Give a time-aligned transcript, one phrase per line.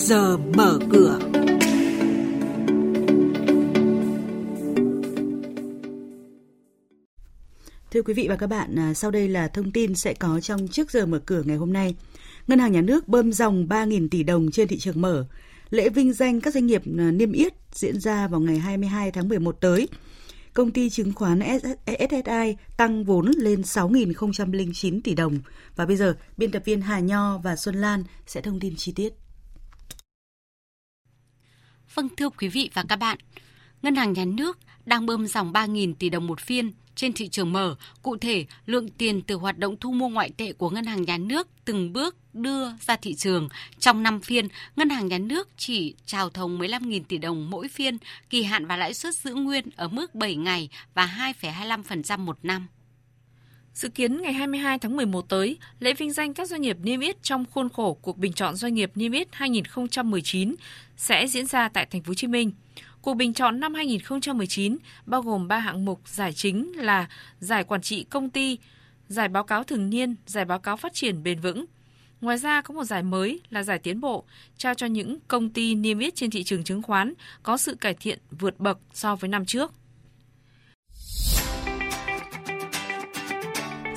[0.00, 1.18] giờ mở cửa.
[7.90, 10.68] Thưa quý vị và các bạn, à, sau đây là thông tin sẽ có trong
[10.68, 11.94] trước giờ mở cửa ngày hôm nay.
[12.46, 15.26] Ngân hàng Nhà nước bơm dòng 3.000 tỷ đồng trên thị trường mở.
[15.70, 19.28] Lễ vinh danh các doanh nghiệp à, niêm yết diễn ra vào ngày 22 tháng
[19.28, 19.88] 11 tới.
[20.54, 25.38] Công ty chứng khoán SSI tăng vốn lên 6.009 tỷ đồng.
[25.76, 28.92] Và bây giờ, biên tập viên Hà Nho và Xuân Lan sẽ thông tin chi
[28.92, 29.12] tiết.
[31.94, 33.18] Vâng thưa quý vị và các bạn,
[33.82, 37.52] Ngân hàng Nhà nước đang bơm dòng 3.000 tỷ đồng một phiên trên thị trường
[37.52, 37.76] mở.
[38.02, 41.18] Cụ thể, lượng tiền từ hoạt động thu mua ngoại tệ của Ngân hàng Nhà
[41.18, 43.48] nước từng bước đưa ra thị trường.
[43.78, 47.98] Trong 5 phiên, Ngân hàng Nhà nước chỉ trào thầu 15.000 tỷ đồng mỗi phiên,
[48.30, 52.66] kỳ hạn và lãi suất giữ nguyên ở mức 7 ngày và 2,25% một năm.
[53.74, 57.22] Dự kiến ngày 22 tháng 11 tới, lễ vinh danh các doanh nghiệp niêm yết
[57.22, 60.54] trong khuôn khổ cuộc bình chọn doanh nghiệp niêm yết 2019
[60.96, 62.52] sẽ diễn ra tại thành phố Hồ Chí Minh.
[63.02, 67.08] Cuộc bình chọn năm 2019 bao gồm 3 hạng mục giải chính là
[67.40, 68.58] giải quản trị công ty,
[69.08, 71.64] giải báo cáo thường niên, giải báo cáo phát triển bền vững.
[72.20, 74.24] Ngoài ra có một giải mới là giải tiến bộ,
[74.56, 77.94] trao cho những công ty niêm yết trên thị trường chứng khoán có sự cải
[77.94, 79.72] thiện vượt bậc so với năm trước.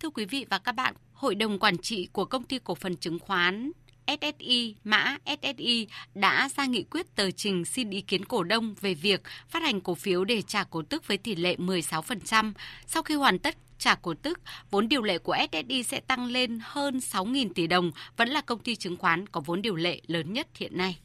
[0.00, 2.96] Thưa quý vị và các bạn, Hội đồng Quản trị của Công ty Cổ phần
[2.96, 3.72] Chứng khoán
[4.06, 8.94] SSI, mã SSI đã ra nghị quyết tờ trình xin ý kiến cổ đông về
[8.94, 12.52] việc phát hành cổ phiếu để trả cổ tức với tỷ lệ 16%.
[12.86, 16.58] Sau khi hoàn tất trả cổ tức, vốn điều lệ của SSI sẽ tăng lên
[16.62, 20.32] hơn 6.000 tỷ đồng, vẫn là công ty chứng khoán có vốn điều lệ lớn
[20.32, 20.98] nhất hiện nay.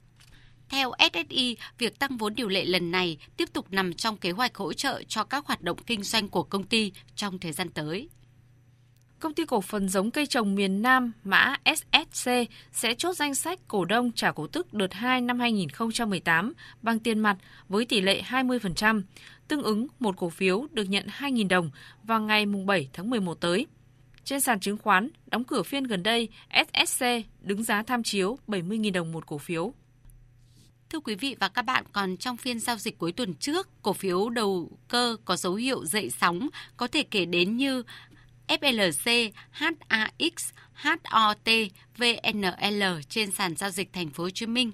[0.69, 4.55] Theo SSI, việc tăng vốn điều lệ lần này tiếp tục nằm trong kế hoạch
[4.55, 8.09] hỗ trợ cho các hoạt động kinh doanh của công ty trong thời gian tới.
[9.25, 12.29] Công ty cổ phần giống cây trồng miền Nam mã SSC
[12.71, 17.19] sẽ chốt danh sách cổ đông trả cổ tức đợt 2 năm 2018 bằng tiền
[17.19, 17.37] mặt
[17.69, 19.01] với tỷ lệ 20%,
[19.47, 21.71] tương ứng một cổ phiếu được nhận 2.000 đồng
[22.03, 23.67] vào ngày 7 tháng 11 tới.
[24.23, 27.05] Trên sàn chứng khoán, đóng cửa phiên gần đây, SSC
[27.41, 29.73] đứng giá tham chiếu 70.000 đồng một cổ phiếu.
[30.89, 33.93] Thưa quý vị và các bạn, còn trong phiên giao dịch cuối tuần trước, cổ
[33.93, 37.83] phiếu đầu cơ có dấu hiệu dậy sóng có thể kể đến như
[38.47, 41.49] FLC, HAX, HOT,
[41.97, 44.71] VNL trên sàn giao dịch thành phố Hồ Chí Minh.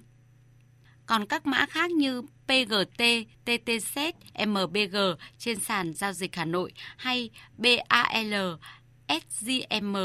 [1.05, 3.03] Còn các mã khác như PGT,
[3.45, 4.13] TTZ,
[4.47, 4.97] MBG
[5.37, 8.33] trên sàn giao dịch Hà Nội hay BAL,
[9.07, 9.95] SGM,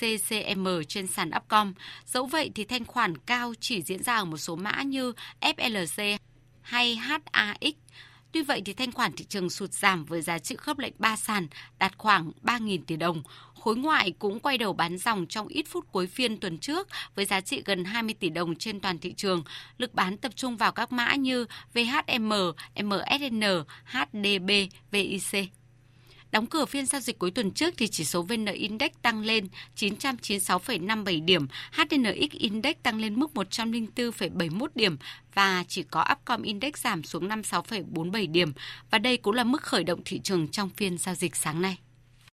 [0.00, 1.72] CCM trên sàn Upcom.
[2.06, 6.18] Dẫu vậy thì thanh khoản cao chỉ diễn ra ở một số mã như FLC
[6.62, 7.22] hay HAX
[8.34, 11.16] Tuy vậy thì thanh khoản thị trường sụt giảm với giá trị khớp lệnh 3
[11.16, 11.46] sàn
[11.78, 13.22] đạt khoảng 3.000 tỷ đồng.
[13.60, 17.24] Khối ngoại cũng quay đầu bán dòng trong ít phút cuối phiên tuần trước với
[17.24, 19.44] giá trị gần 20 tỷ đồng trên toàn thị trường.
[19.78, 22.32] Lực bán tập trung vào các mã như VHM,
[22.82, 23.42] MSN,
[23.84, 24.50] HDB,
[24.90, 25.50] VIC.
[26.34, 29.48] Đóng cửa phiên giao dịch cuối tuần trước thì chỉ số VN Index tăng lên
[29.76, 34.96] 996,57 điểm, HNX Index tăng lên mức 104,71 điểm
[35.34, 38.52] và chỉ có Upcom Index giảm xuống 56,47 điểm
[38.90, 41.78] và đây cũng là mức khởi động thị trường trong phiên giao dịch sáng nay.